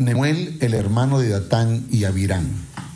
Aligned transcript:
Nemuel, 0.00 0.56
el 0.62 0.72
hermano 0.72 1.18
de 1.18 1.28
Datán 1.28 1.86
y 1.90 2.04
Abirán. 2.04 2.48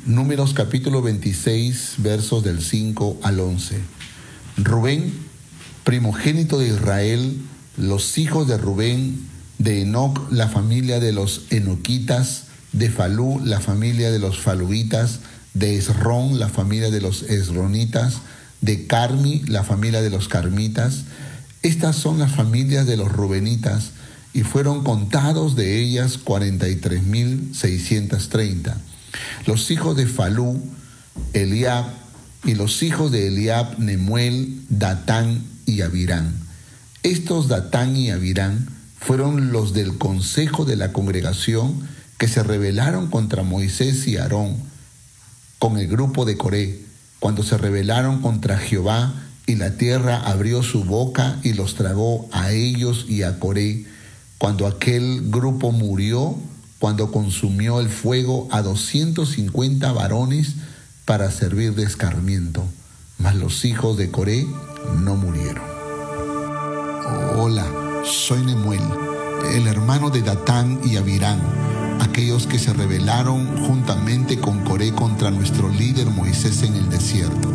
Números 0.06 0.54
capítulo 0.54 1.02
26, 1.02 1.96
versos 1.98 2.42
del 2.42 2.62
5 2.62 3.18
al 3.22 3.40
11. 3.40 3.78
Rubén, 4.56 5.12
primogénito 5.84 6.58
de 6.58 6.68
Israel, 6.68 7.36
los 7.76 8.16
hijos 8.16 8.48
de 8.48 8.56
Rubén, 8.56 9.20
de 9.58 9.82
Enoc, 9.82 10.32
la 10.32 10.48
familia 10.48 10.98
de 10.98 11.12
los 11.12 11.42
Enoquitas, 11.50 12.44
de 12.72 12.88
Falú, 12.88 13.38
la 13.44 13.60
familia 13.60 14.10
de 14.10 14.18
los 14.18 14.40
Faluitas, 14.40 15.20
de 15.52 15.76
Esrón, 15.76 16.38
la 16.38 16.48
familia 16.48 16.90
de 16.90 17.02
los 17.02 17.24
Esronitas, 17.24 18.22
de 18.62 18.86
Carmi, 18.86 19.42
la 19.46 19.62
familia 19.62 20.00
de 20.00 20.08
los 20.08 20.28
Carmitas. 20.28 21.04
Estas 21.60 21.96
son 21.96 22.18
las 22.18 22.32
familias 22.32 22.86
de 22.86 22.96
los 22.96 23.12
Rubenitas, 23.12 23.90
y 24.34 24.42
fueron 24.42 24.84
contados 24.84 25.56
de 25.56 25.80
ellas 25.80 26.18
43.630. 26.22 28.74
Los 29.46 29.70
hijos 29.70 29.96
de 29.96 30.06
Falú, 30.06 30.60
Eliab, 31.32 31.86
y 32.44 32.56
los 32.56 32.82
hijos 32.82 33.12
de 33.12 33.28
Eliab, 33.28 33.78
Nemuel, 33.78 34.60
Datán 34.68 35.42
y 35.64 35.80
Abirán. 35.80 36.34
Estos 37.02 37.48
Datán 37.48 37.96
y 37.96 38.10
Abirán 38.10 38.68
fueron 38.98 39.52
los 39.52 39.72
del 39.72 39.96
consejo 39.96 40.64
de 40.64 40.76
la 40.76 40.92
congregación 40.92 41.88
que 42.18 42.28
se 42.28 42.42
rebelaron 42.42 43.08
contra 43.08 43.44
Moisés 43.44 44.06
y 44.08 44.16
Aarón 44.16 44.56
con 45.58 45.78
el 45.78 45.86
grupo 45.86 46.24
de 46.24 46.36
Coré, 46.36 46.80
cuando 47.20 47.42
se 47.42 47.56
rebelaron 47.56 48.20
contra 48.20 48.58
Jehová 48.58 49.14
y 49.46 49.54
la 49.54 49.76
tierra 49.76 50.16
abrió 50.16 50.62
su 50.62 50.84
boca 50.84 51.38
y 51.42 51.54
los 51.54 51.74
tragó 51.74 52.28
a 52.32 52.52
ellos 52.52 53.06
y 53.08 53.22
a 53.22 53.38
Coré 53.38 53.86
cuando 54.38 54.66
aquel 54.66 55.30
grupo 55.30 55.72
murió, 55.72 56.36
cuando 56.78 57.10
consumió 57.10 57.80
el 57.80 57.88
fuego 57.88 58.48
a 58.50 58.62
250 58.62 59.92
varones 59.92 60.54
para 61.04 61.30
servir 61.30 61.74
de 61.74 61.84
escarmiento, 61.84 62.64
mas 63.18 63.36
los 63.36 63.64
hijos 63.64 63.96
de 63.96 64.10
Coré 64.10 64.46
no 65.00 65.16
murieron. 65.16 65.64
Hola, 67.36 67.66
soy 68.04 68.42
Nemuel, 68.44 68.80
el 69.54 69.66
hermano 69.66 70.10
de 70.10 70.22
Datán 70.22 70.80
y 70.84 70.96
Abirán, 70.96 71.40
aquellos 72.00 72.46
que 72.46 72.58
se 72.58 72.72
rebelaron 72.72 73.66
juntamente 73.66 74.38
con 74.38 74.64
Coré 74.64 74.92
contra 74.92 75.30
nuestro 75.30 75.68
líder 75.68 76.10
Moisés 76.10 76.62
en 76.62 76.74
el 76.74 76.90
desierto. 76.90 77.50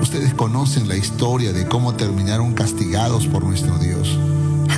Ustedes 0.00 0.32
conocen 0.34 0.88
la 0.88 0.96
historia 0.96 1.52
de 1.52 1.66
cómo 1.66 1.94
terminaron 1.94 2.54
castigados 2.54 3.26
por 3.26 3.44
nuestro 3.44 3.78
Dios. 3.78 4.18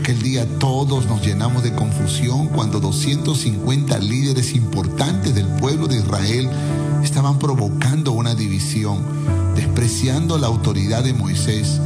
Aquel 0.02 0.20
día 0.20 0.44
todos 0.58 1.06
nos 1.06 1.24
llenamos 1.24 1.62
de 1.62 1.72
confusión 1.76 2.48
cuando 2.48 2.80
250 2.80 4.00
líderes 4.00 4.52
importantes 4.52 5.32
del 5.32 5.46
pueblo 5.46 5.86
de 5.86 5.98
Israel 5.98 6.50
estaban 7.04 7.38
provocando 7.38 8.10
una 8.10 8.34
división, 8.34 9.04
despreciando 9.54 10.38
la 10.38 10.48
autoridad 10.48 11.04
de 11.04 11.14
Moisés. 11.14 11.80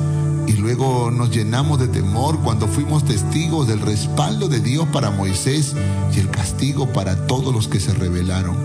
Y 0.47 0.53
luego 0.53 1.11
nos 1.11 1.29
llenamos 1.31 1.79
de 1.79 1.89
temor 1.89 2.39
cuando 2.41 2.69
fuimos 2.69 3.05
testigos 3.05 3.69
del 3.69 3.83
respaldo 3.83 4.49
de 4.49 4.61
Dios 4.61 4.87
para 4.91 5.11
Moisés 5.11 5.75
y 6.17 6.19
el 6.19 6.31
castigo 6.31 6.91
para 6.95 7.27
todos 7.27 7.53
los 7.55 7.69
que 7.69 7.81
se 7.81 7.93
rebelaron. 7.93 8.57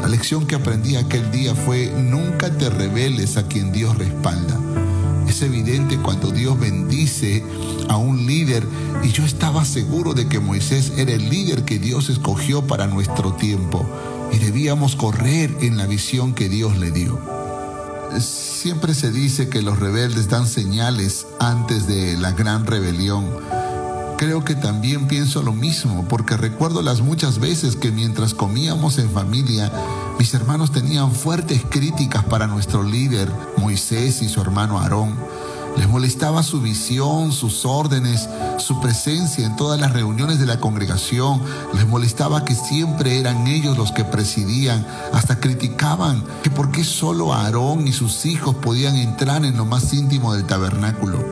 La 0.00 0.06
lección 0.06 0.46
que 0.46 0.54
aprendí 0.54 0.94
aquel 0.94 1.32
día 1.32 1.56
fue 1.56 1.92
nunca 1.98 2.48
te 2.56 2.70
rebeles 2.70 3.38
a 3.38 3.48
quien 3.48 3.72
Dios 3.72 3.98
respalda. 3.98 4.56
Es 5.28 5.42
evidente 5.42 5.98
cuando 5.98 6.30
Dios 6.30 6.58
bendice 6.58 7.44
a 7.88 7.96
un 7.98 8.26
líder 8.26 8.66
y 9.04 9.12
yo 9.12 9.24
estaba 9.24 9.64
seguro 9.64 10.14
de 10.14 10.26
que 10.26 10.40
Moisés 10.40 10.92
era 10.96 11.12
el 11.12 11.28
líder 11.28 11.64
que 11.64 11.78
Dios 11.78 12.08
escogió 12.08 12.66
para 12.66 12.86
nuestro 12.86 13.34
tiempo 13.34 13.86
y 14.32 14.38
debíamos 14.38 14.96
correr 14.96 15.54
en 15.60 15.76
la 15.76 15.86
visión 15.86 16.34
que 16.34 16.48
Dios 16.48 16.78
le 16.78 16.90
dio. 16.90 17.20
Siempre 18.20 18.94
se 18.94 19.12
dice 19.12 19.50
que 19.50 19.60
los 19.60 19.78
rebeldes 19.78 20.30
dan 20.30 20.46
señales 20.46 21.26
antes 21.38 21.86
de 21.86 22.16
la 22.16 22.32
gran 22.32 22.64
rebelión. 22.66 23.26
Creo 24.16 24.44
que 24.44 24.54
también 24.54 25.06
pienso 25.06 25.42
lo 25.42 25.52
mismo, 25.52 26.08
porque 26.08 26.36
recuerdo 26.36 26.82
las 26.82 27.02
muchas 27.02 27.38
veces 27.38 27.76
que 27.76 27.92
mientras 27.92 28.34
comíamos 28.34 28.98
en 28.98 29.10
familia, 29.10 29.70
mis 30.18 30.34
hermanos 30.34 30.72
tenían 30.72 31.12
fuertes 31.12 31.62
críticas 31.68 32.24
para 32.24 32.48
nuestro 32.48 32.82
líder, 32.82 33.32
Moisés 33.56 34.20
y 34.20 34.28
su 34.28 34.40
hermano 34.40 34.80
Aarón. 34.80 35.14
Les 35.76 35.88
molestaba 35.88 36.42
su 36.42 36.60
visión, 36.60 37.30
sus 37.30 37.64
órdenes, 37.64 38.28
su 38.58 38.80
presencia 38.80 39.46
en 39.46 39.54
todas 39.54 39.78
las 39.78 39.92
reuniones 39.92 40.40
de 40.40 40.46
la 40.46 40.58
congregación. 40.58 41.40
Les 41.74 41.86
molestaba 41.86 42.44
que 42.44 42.56
siempre 42.56 43.20
eran 43.20 43.46
ellos 43.46 43.78
los 43.78 43.92
que 43.92 44.04
presidían. 44.04 44.84
Hasta 45.12 45.38
criticaban 45.38 46.24
que 46.42 46.50
por 46.50 46.72
qué 46.72 46.82
solo 46.82 47.32
Aarón 47.32 47.86
y 47.86 47.92
sus 47.92 48.26
hijos 48.26 48.56
podían 48.56 48.96
entrar 48.96 49.44
en 49.44 49.56
lo 49.56 49.66
más 49.66 49.92
íntimo 49.92 50.34
del 50.34 50.46
tabernáculo. 50.46 51.24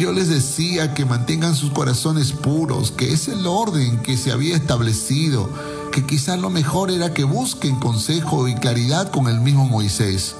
Yo 0.00 0.12
les 0.12 0.28
decía 0.28 0.92
que 0.92 1.04
mantengan 1.04 1.54
sus 1.54 1.70
corazones 1.70 2.32
puros, 2.32 2.90
que 2.90 3.12
es 3.12 3.28
el 3.28 3.46
orden 3.46 3.98
que 4.02 4.16
se 4.16 4.32
había 4.32 4.56
establecido, 4.56 5.48
que 5.96 6.04
quizás 6.04 6.38
lo 6.38 6.50
mejor 6.50 6.90
era 6.90 7.14
que 7.14 7.24
busquen 7.24 7.76
consejo 7.76 8.48
y 8.48 8.54
claridad 8.54 9.10
con 9.10 9.28
el 9.28 9.40
mismo 9.40 9.64
Moisés. 9.64 10.36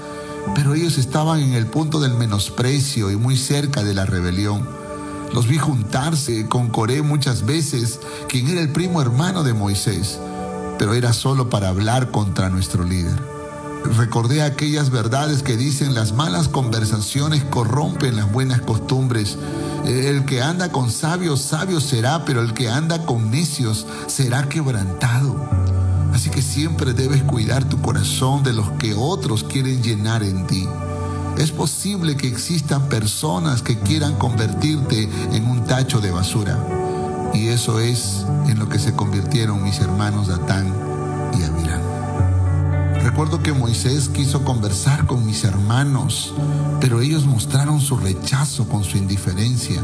Pero 0.54 0.74
ellos 0.74 0.98
estaban 0.98 1.40
en 1.40 1.54
el 1.54 1.66
punto 1.66 1.98
del 1.98 2.12
menosprecio 2.12 3.10
y 3.10 3.16
muy 3.16 3.38
cerca 3.38 3.82
de 3.82 3.94
la 3.94 4.04
rebelión. 4.04 4.68
Los 5.32 5.48
vi 5.48 5.56
juntarse 5.56 6.46
con 6.46 6.68
Coré 6.68 7.00
muchas 7.00 7.46
veces, 7.46 8.00
quien 8.28 8.48
era 8.48 8.60
el 8.60 8.68
primo 8.68 9.00
hermano 9.00 9.44
de 9.44 9.54
Moisés, 9.54 10.18
pero 10.78 10.92
era 10.92 11.14
solo 11.14 11.48
para 11.48 11.70
hablar 11.70 12.10
contra 12.10 12.50
nuestro 12.50 12.84
líder. 12.84 13.35
Recordé 13.94 14.42
aquellas 14.42 14.90
verdades 14.90 15.42
que 15.42 15.56
dicen 15.56 15.94
las 15.94 16.12
malas 16.12 16.48
conversaciones 16.48 17.44
corrompen 17.44 18.16
las 18.16 18.30
buenas 18.32 18.60
costumbres. 18.60 19.38
El 19.84 20.24
que 20.24 20.42
anda 20.42 20.72
con 20.72 20.90
sabios, 20.90 21.40
sabio 21.40 21.80
será, 21.80 22.24
pero 22.24 22.40
el 22.40 22.52
que 22.52 22.68
anda 22.68 23.06
con 23.06 23.30
necios 23.30 23.86
será 24.06 24.48
quebrantado. 24.48 25.36
Así 26.12 26.30
que 26.30 26.42
siempre 26.42 26.94
debes 26.94 27.22
cuidar 27.22 27.68
tu 27.68 27.80
corazón 27.80 28.42
de 28.42 28.52
los 28.52 28.70
que 28.72 28.94
otros 28.94 29.44
quieren 29.44 29.82
llenar 29.82 30.22
en 30.22 30.46
ti. 30.46 30.66
Es 31.38 31.52
posible 31.52 32.16
que 32.16 32.26
existan 32.26 32.88
personas 32.88 33.62
que 33.62 33.78
quieran 33.78 34.14
convertirte 34.16 35.08
en 35.32 35.46
un 35.46 35.64
tacho 35.64 36.00
de 36.00 36.10
basura. 36.10 36.58
Y 37.34 37.48
eso 37.48 37.78
es 37.78 38.24
en 38.48 38.58
lo 38.58 38.68
que 38.68 38.78
se 38.78 38.94
convirtieron 38.94 39.62
mis 39.62 39.78
hermanos 39.80 40.28
Datán. 40.28 40.85
Recuerdo 43.06 43.40
que 43.40 43.52
Moisés 43.52 44.08
quiso 44.08 44.42
conversar 44.42 45.06
con 45.06 45.24
mis 45.24 45.44
hermanos, 45.44 46.34
pero 46.80 47.00
ellos 47.00 47.24
mostraron 47.24 47.80
su 47.80 47.96
rechazo 47.96 48.68
con 48.68 48.82
su 48.82 48.98
indiferencia. 48.98 49.80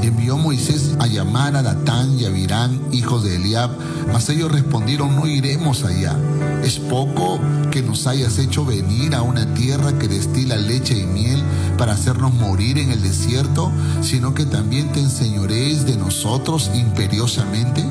Envió 0.00 0.38
Moisés 0.38 0.96
a 1.00 1.06
llamar 1.06 1.54
a 1.54 1.62
Datán 1.62 2.18
y 2.18 2.24
a 2.24 2.30
Virán, 2.30 2.80
hijos 2.92 3.24
de 3.24 3.36
Eliab, 3.36 3.72
mas 4.10 4.30
ellos 4.30 4.50
respondieron, 4.50 5.16
no 5.16 5.26
iremos 5.26 5.84
allá. 5.84 6.16
Es 6.64 6.78
poco 6.78 7.38
que 7.70 7.82
nos 7.82 8.06
hayas 8.06 8.38
hecho 8.38 8.64
venir 8.64 9.14
a 9.14 9.20
una 9.20 9.52
tierra 9.52 9.98
que 9.98 10.08
destila 10.08 10.56
leche 10.56 10.98
y 10.98 11.04
miel 11.04 11.42
para 11.76 11.92
hacernos 11.92 12.32
morir 12.32 12.78
en 12.78 12.90
el 12.90 13.02
desierto, 13.02 13.70
sino 14.00 14.32
que 14.32 14.46
también 14.46 14.90
te 14.92 15.00
enseñorees 15.00 15.84
de 15.84 15.98
nosotros 15.98 16.70
imperiosamente. 16.74 17.84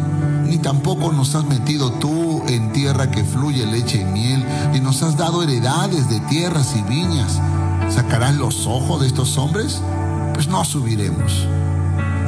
Ni 0.49 0.57
tampoco 0.57 1.11
nos 1.11 1.35
has 1.35 1.45
metido 1.45 1.91
tú 1.91 2.41
en 2.47 2.71
tierra 2.71 3.11
que 3.11 3.23
fluye 3.23 3.67
leche 3.67 4.01
y 4.01 4.05
miel, 4.05 4.43
ni 4.73 4.79
nos 4.79 5.03
has 5.03 5.15
dado 5.15 5.43
heredades 5.43 6.09
de 6.09 6.19
tierras 6.21 6.75
y 6.75 6.81
viñas. 6.89 7.39
¿Sacarás 7.89 8.35
los 8.35 8.65
ojos 8.65 9.01
de 9.01 9.07
estos 9.07 9.37
hombres? 9.37 9.79
Pues 10.33 10.47
no 10.47 10.65
subiremos. 10.65 11.47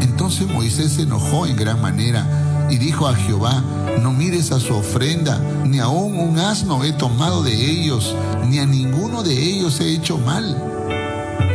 Entonces 0.01 0.47
Moisés 0.47 0.93
se 0.93 1.01
enojó 1.01 1.47
en 1.47 1.55
gran 1.55 1.81
manera 1.81 2.67
y 2.69 2.77
dijo 2.77 3.07
a 3.07 3.15
Jehová, 3.15 3.63
no 4.01 4.11
mires 4.11 4.51
a 4.51 4.59
su 4.59 4.75
ofrenda, 4.75 5.39
ni 5.65 5.79
aun 5.79 6.19
un 6.19 6.37
asno 6.37 6.83
he 6.83 6.93
tomado 6.93 7.41
de 7.41 7.53
ellos, 7.53 8.15
ni 8.47 8.59
a 8.59 8.65
ninguno 8.67 9.23
de 9.23 9.33
ellos 9.33 9.79
he 9.79 9.93
hecho 9.93 10.19
mal. 10.19 10.61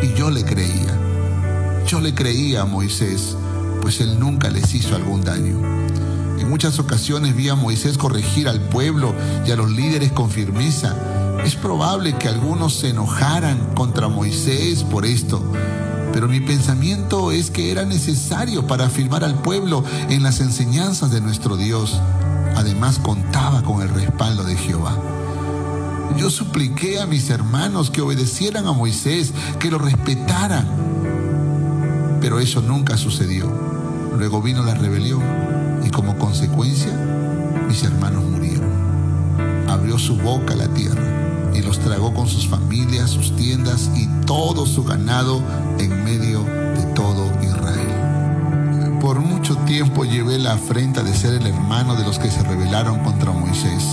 Y 0.02 0.18
yo 0.18 0.30
le 0.30 0.44
creía, 0.44 0.98
yo 1.86 2.00
le 2.00 2.12
creía 2.12 2.62
a 2.62 2.66
Moisés, 2.66 3.36
pues 3.80 4.00
él 4.00 4.18
nunca 4.18 4.50
les 4.50 4.74
hizo 4.74 4.96
algún 4.96 5.22
daño. 5.22 5.56
En 6.46 6.50
muchas 6.50 6.78
ocasiones 6.78 7.34
vi 7.34 7.48
a 7.48 7.56
Moisés 7.56 7.98
corregir 7.98 8.48
al 8.48 8.60
pueblo 8.60 9.12
y 9.44 9.50
a 9.50 9.56
los 9.56 9.68
líderes 9.68 10.12
con 10.12 10.30
firmeza. 10.30 10.94
Es 11.44 11.56
probable 11.56 12.16
que 12.18 12.28
algunos 12.28 12.72
se 12.72 12.90
enojaran 12.90 13.58
contra 13.74 14.06
Moisés 14.06 14.84
por 14.84 15.06
esto, 15.06 15.42
pero 16.12 16.28
mi 16.28 16.38
pensamiento 16.38 17.32
es 17.32 17.50
que 17.50 17.72
era 17.72 17.84
necesario 17.84 18.64
para 18.64 18.86
afirmar 18.86 19.24
al 19.24 19.42
pueblo 19.42 19.82
en 20.08 20.22
las 20.22 20.38
enseñanzas 20.38 21.10
de 21.10 21.20
nuestro 21.20 21.56
Dios. 21.56 22.00
Además 22.54 23.00
contaba 23.00 23.62
con 23.62 23.82
el 23.82 23.88
respaldo 23.88 24.44
de 24.44 24.56
Jehová. 24.56 24.96
Yo 26.16 26.30
supliqué 26.30 27.00
a 27.00 27.06
mis 27.06 27.28
hermanos 27.28 27.90
que 27.90 28.02
obedecieran 28.02 28.68
a 28.68 28.72
Moisés, 28.72 29.32
que 29.58 29.68
lo 29.68 29.78
respetaran, 29.78 30.64
pero 32.20 32.38
eso 32.38 32.62
nunca 32.62 32.96
sucedió. 32.96 33.50
Luego 34.16 34.40
vino 34.40 34.62
la 34.62 34.74
rebelión 34.74 35.65
y 35.86 35.90
como 35.90 36.18
consecuencia 36.18 36.92
hermanos 37.84 38.24
murieron. 38.24 38.70
Abrió 39.68 39.98
su 39.98 40.16
boca 40.16 40.54
la 40.54 40.68
tierra 40.68 41.02
y 41.54 41.62
los 41.62 41.78
tragó 41.78 42.14
con 42.14 42.26
sus 42.26 42.46
familias, 42.46 43.10
sus 43.10 43.34
tiendas 43.36 43.90
y 43.94 44.06
todo 44.24 44.66
su 44.66 44.84
ganado 44.84 45.42
en 45.78 46.04
medio 46.04 46.42
de 46.42 46.82
todo 46.94 47.30
Israel. 47.42 48.98
Por 49.00 49.20
mucho 49.20 49.56
tiempo 49.58 50.04
llevé 50.04 50.38
la 50.38 50.54
afrenta 50.54 51.02
de 51.02 51.14
ser 51.14 51.34
el 51.34 51.46
hermano 51.46 51.96
de 51.96 52.04
los 52.04 52.18
que 52.18 52.30
se 52.30 52.42
rebelaron 52.42 53.00
contra 53.00 53.32
Moisés. 53.32 53.84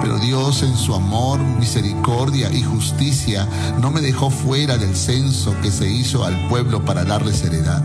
Pero 0.00 0.18
Dios 0.18 0.62
en 0.62 0.76
su 0.76 0.94
amor, 0.94 1.40
misericordia 1.40 2.50
y 2.52 2.62
justicia 2.62 3.46
no 3.80 3.90
me 3.90 4.00
dejó 4.00 4.30
fuera 4.30 4.78
del 4.78 4.94
censo 4.96 5.54
que 5.60 5.70
se 5.70 5.90
hizo 5.90 6.24
al 6.24 6.48
pueblo 6.48 6.84
para 6.84 7.04
darles 7.04 7.42
heredad. 7.42 7.82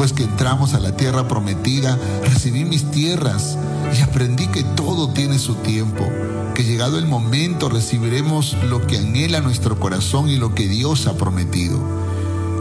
Después 0.00 0.16
que 0.16 0.32
entramos 0.32 0.72
a 0.72 0.80
la 0.80 0.96
tierra 0.96 1.28
prometida, 1.28 1.98
recibí 2.24 2.64
mis 2.64 2.90
tierras 2.90 3.58
y 3.94 4.00
aprendí 4.00 4.46
que 4.46 4.62
todo 4.62 5.10
tiene 5.10 5.38
su 5.38 5.56
tiempo, 5.56 6.08
que 6.54 6.64
llegado 6.64 6.98
el 6.98 7.06
momento 7.06 7.68
recibiremos 7.68 8.56
lo 8.64 8.86
que 8.86 8.96
anhela 8.96 9.42
nuestro 9.42 9.78
corazón 9.78 10.30
y 10.30 10.36
lo 10.38 10.54
que 10.54 10.68
Dios 10.68 11.06
ha 11.06 11.18
prometido. 11.18 11.78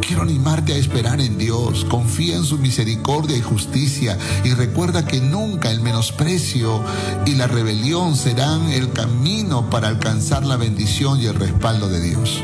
Quiero 0.06 0.24
animarte 0.24 0.74
a 0.74 0.75
esperar 0.75 1.21
en 1.21 1.38
Dios, 1.38 1.86
confía 1.86 2.36
en 2.36 2.44
su 2.44 2.57
misericordia 2.57 3.38
y 3.38 3.41
justicia 3.41 4.18
y 4.44 4.51
recuerda 4.51 5.06
que 5.06 5.21
nunca 5.21 5.71
el 5.71 5.80
menosprecio 5.80 6.83
y 7.25 7.36
la 7.36 7.47
rebelión 7.47 8.18
serán 8.18 8.69
el 8.69 8.91
camino 8.91 9.69
para 9.69 9.88
alcanzar 9.88 10.45
la 10.45 10.57
bendición 10.57 11.21
y 11.21 11.27
el 11.27 11.36
respaldo 11.36 11.88
de 11.88 12.01
Dios. 12.01 12.44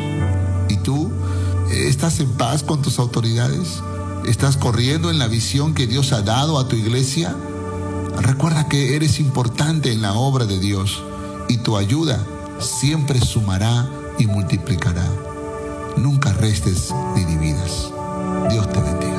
¿Y 0.70 0.78
tú? 0.78 1.12
¿Estás 1.70 2.22
en 2.22 2.30
paz 2.30 2.64
con 2.64 2.82
tus 2.82 2.98
autoridades? 2.98 3.82
¿Estás 4.28 4.58
corriendo 4.58 5.12
en 5.12 5.20
la 5.20 5.28
visión 5.28 5.76
que 5.76 5.86
Dios 5.86 6.12
ha 6.12 6.24
dado 6.24 6.58
a 6.58 6.68
tu 6.68 6.76
iglesia? 6.76 7.36
Recuerda 8.18 8.68
que 8.68 8.96
eres 8.96 9.20
importante 9.20 9.92
en 9.92 10.02
la 10.02 10.14
obra 10.14 10.46
de 10.46 10.60
Dios 10.60 11.04
y 11.48 11.58
tu 11.58 11.78
ayuda 11.78 12.26
siempre 12.60 13.22
sumará 13.22 13.88
y 14.18 14.26
multiplicará. 14.26 15.08
Nunca 15.98 16.34
restes 16.34 16.92
ni 17.16 17.24
dividas. 17.24 17.92
Dios 18.50 18.68
te 18.72 18.82
bendiga. 18.82 19.15